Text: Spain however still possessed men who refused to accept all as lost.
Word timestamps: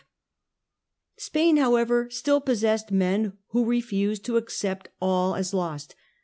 Spain 1.17 1.57
however 1.57 2.09
still 2.09 2.41
possessed 2.41 2.91
men 2.91 3.33
who 3.49 3.63
refused 3.65 4.25
to 4.25 4.35
accept 4.37 4.89
all 4.99 5.35
as 5.35 5.53
lost. 5.53 5.93